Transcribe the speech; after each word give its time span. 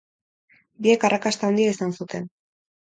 Biek 0.87 1.05
arrakasta 1.11 1.53
handia 1.53 1.77
izan 1.77 1.97
zuten. 2.01 2.29